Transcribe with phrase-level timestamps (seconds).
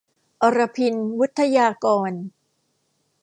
[0.41, 2.11] อรพิณ วุฑฒยากร